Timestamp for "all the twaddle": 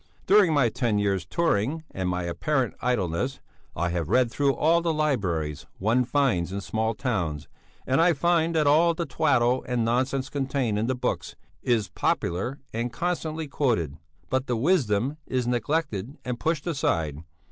8.65-9.63